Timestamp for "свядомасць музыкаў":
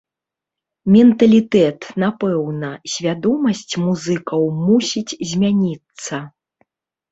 2.95-4.49